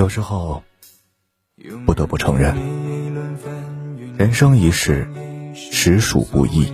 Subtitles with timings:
[0.00, 0.62] 有时候，
[1.84, 2.56] 不得不承认，
[4.16, 5.06] 人生一世，
[5.52, 6.72] 实属不易。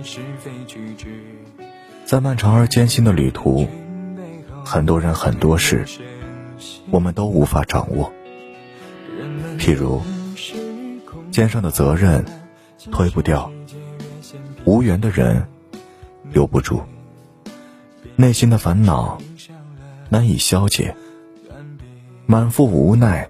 [2.05, 3.67] 在漫长而艰辛的旅途，
[4.63, 5.85] 很多人很多事，
[6.89, 8.09] 我们都无法掌握。
[9.59, 10.01] 譬如，
[11.29, 12.23] 肩上的责任
[12.93, 13.51] 推不掉，
[14.63, 15.45] 无缘的人
[16.31, 16.81] 留不住，
[18.15, 19.17] 内心的烦恼
[20.07, 20.95] 难以消解。
[22.29, 23.29] 满腹无奈，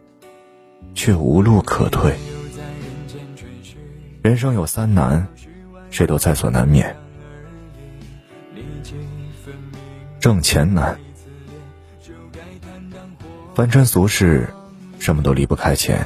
[0.96, 2.16] 却无路可退。
[4.23, 5.28] 人生有三难，
[5.92, 6.96] 谁都在所难免。
[10.20, 11.00] 挣钱难，
[13.54, 14.52] 凡尘俗世，
[14.98, 16.04] 什么都离不开钱。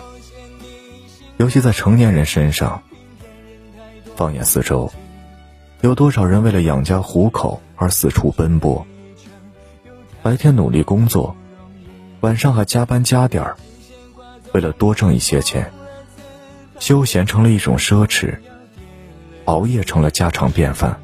[1.38, 2.84] 尤其在成年人身上。
[4.18, 4.92] 放眼四周，
[5.80, 8.86] 有多少人为了养家糊口而四处奔波？
[10.22, 11.34] 白天努力工作。
[12.22, 13.58] 晚上还加班加点儿，
[14.54, 15.72] 为了多挣一些钱，
[16.80, 18.38] 休闲成了一种奢侈，
[19.46, 21.02] 熬夜成了家常便饭。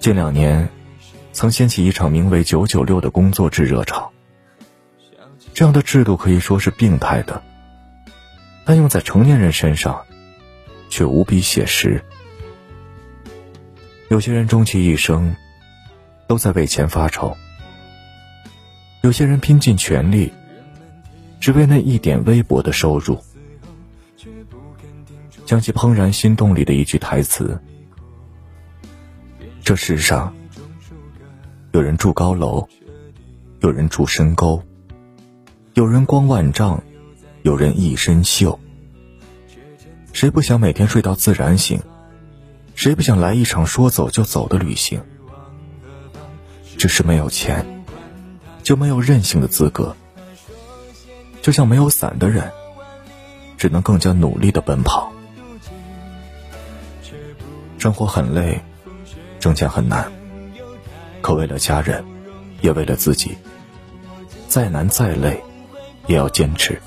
[0.00, 0.68] 近两年，
[1.32, 4.12] 曾掀起一场名为“九九六”的工作制热潮。
[5.54, 7.42] 这样的制度可以说是病态的，
[8.66, 10.04] 但用在成年人身上，
[10.90, 12.04] 却无比写实。
[14.08, 15.36] 有些人终其一生，
[16.26, 17.34] 都在为钱发愁。
[19.02, 20.32] 有些人拼尽全力，
[21.40, 23.18] 只为那一点微薄的收入。
[25.44, 27.60] 想起《怦然心动》里的一句台词
[29.64, 30.32] ：“这世上，
[31.72, 32.68] 有人住高楼，
[33.60, 34.62] 有人住深沟，
[35.74, 36.80] 有人光万丈，
[37.42, 38.56] 有人一身锈。
[40.12, 41.82] 谁不想每天睡到自然醒？
[42.76, 45.02] 谁不想来一场说走就走的旅行？
[46.78, 47.66] 只是没有钱。”
[48.62, 49.94] 就没有任性的资格，
[51.42, 52.50] 就像没有伞的人，
[53.58, 55.12] 只能更加努力的奔跑。
[57.78, 58.62] 生活很累，
[59.40, 60.10] 挣钱很难，
[61.20, 62.04] 可为了家人，
[62.60, 63.36] 也为了自己，
[64.46, 65.42] 再难再累，
[66.06, 66.80] 也要坚持。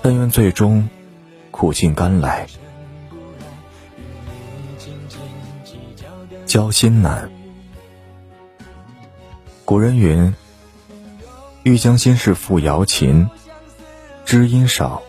[0.00, 0.88] 但愿最终
[1.50, 2.46] 苦尽甘来。
[6.46, 7.30] 交心难。
[9.72, 10.34] 古人云
[11.64, 13.30] ：“欲将心事付瑶琴，
[14.26, 15.00] 知音少，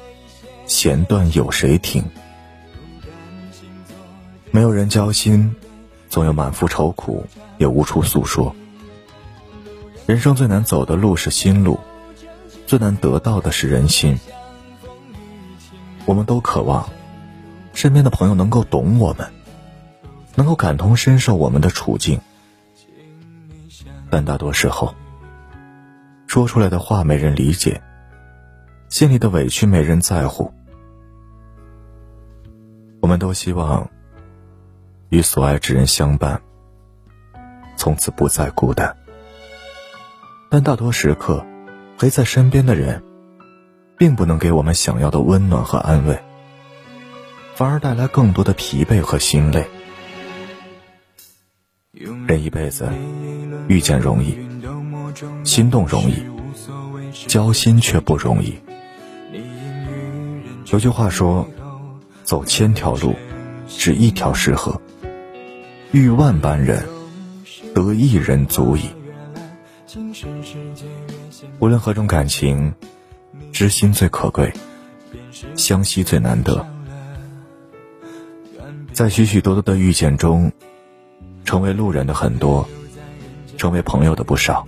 [0.67, 2.05] 弦断有谁听？”
[4.51, 5.53] 没有人交心，
[6.07, 7.25] 总有满腹愁苦，
[7.57, 8.55] 也无处诉说。
[10.05, 11.77] 人生最难走的路是心路，
[12.65, 14.17] 最难得到的是人心。
[16.05, 16.89] 我们都渴望
[17.73, 19.29] 身边的朋友能够懂我们，
[20.35, 22.21] 能够感同身受我们的处境。
[24.13, 24.93] 但大多时候，
[26.27, 27.81] 说出来的话没人理解，
[28.87, 30.53] 心里的委屈没人在乎。
[33.01, 33.89] 我们都希望
[35.09, 36.39] 与所爱之人相伴，
[37.75, 38.95] 从此不再孤单。
[40.51, 41.43] 但大多时刻，
[41.97, 43.01] 陪在身边的人，
[43.97, 46.21] 并不能给我们想要的温暖和安慰，
[47.55, 49.67] 反而带来更多的疲惫和心累。
[52.33, 52.89] 人一辈子。
[53.67, 54.35] 遇见容易，
[55.43, 56.15] 心动容易，
[57.27, 58.55] 交心却不容易。
[60.71, 61.47] 有句话说
[62.25, 63.13] ：“走千条路，
[63.67, 64.73] 只一条适合；
[65.91, 66.83] 遇万般人，
[67.75, 68.89] 得一人足矣。”
[71.59, 72.73] 无论何种感情，
[73.51, 74.51] 知心最可贵，
[75.55, 76.65] 相惜最难得。
[78.91, 80.51] 在许许多多的遇见中，
[81.53, 82.67] 成为路人的很多。
[83.57, 84.67] 成为朋友的不少，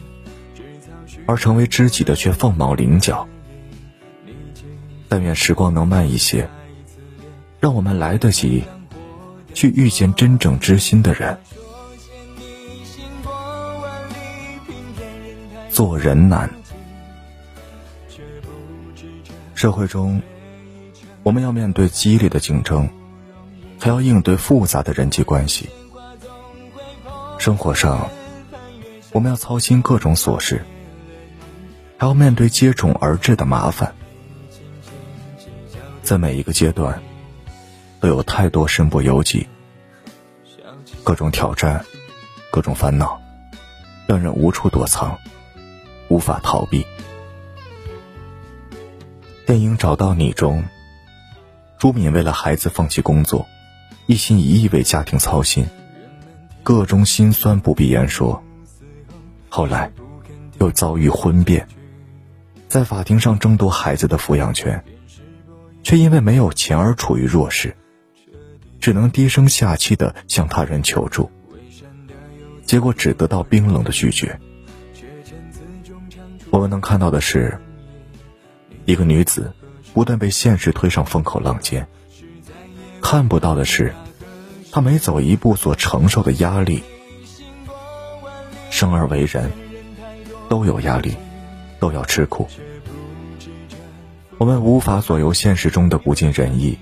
[1.25, 3.27] 而成为知己的却凤毛麟角。
[5.09, 6.47] 但愿时光能慢一些，
[7.59, 8.63] 让我们来得及
[9.55, 11.35] 去遇见真正知心的人。
[15.71, 16.47] 做人难，
[19.55, 20.21] 社会中，
[21.23, 22.87] 我们要面对激烈的竞争，
[23.79, 25.67] 还要应对复杂的人际关系。
[27.45, 28.09] 生活上。
[29.11, 30.65] 我们要操心各种琐事，
[31.95, 33.93] 还要面对接踵而至的麻烦。
[36.01, 36.99] 在每一个阶段，
[37.99, 39.47] 都有太多身不由己，
[41.03, 41.85] 各种挑战，
[42.49, 43.21] 各种烦恼，
[44.07, 45.15] 让人无处躲藏，
[46.07, 46.83] 无法逃避。
[49.45, 50.65] 电影《找到你》中，
[51.77, 53.45] 朱敏为了孩子放弃工作，
[54.07, 55.67] 一心一意为家庭操心，
[56.65, 58.43] 各种心酸不必言说。
[59.49, 59.91] 后来，
[60.59, 61.67] 又遭遇婚变，
[62.67, 64.83] 在法庭上争夺孩子的抚养权，
[65.83, 67.77] 却因为没有钱而处于弱势，
[68.79, 71.29] 只能低声下气的向他人求助，
[72.65, 74.39] 结果只得到冰冷的拒绝。
[76.49, 77.59] 我们能看到的是，
[78.85, 79.53] 一个女子
[79.93, 81.83] 不断被现实推上风口浪尖；
[83.03, 83.93] 看不到的是，
[84.75, 86.83] 他每走一步所承受的压力。
[88.69, 89.49] 生而为人，
[90.49, 91.15] 都有压力，
[91.79, 92.45] 都要吃苦。
[94.37, 96.77] 我们无法左右现实中的不尽人意，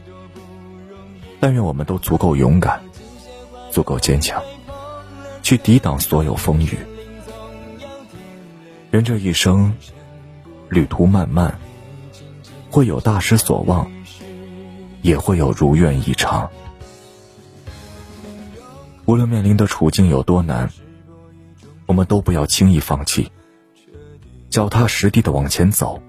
[1.40, 2.82] 但愿我们都足够勇敢，
[3.70, 4.42] 足够坚强，
[5.44, 6.76] 去抵挡所有风雨。
[8.90, 9.72] 人这一生，
[10.68, 11.60] 旅途漫漫，
[12.72, 13.88] 会有大失所望，
[15.04, 16.50] 也会有如愿以偿。
[19.14, 20.72] 无论面临的处境有多难。
[21.86, 23.32] 我们都不要轻易放弃，
[24.50, 26.02] 脚踏实地的往前走，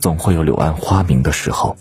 [0.00, 1.76] 总会有柳暗花明的时候。